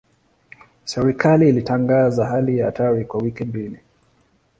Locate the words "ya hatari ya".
2.57-3.07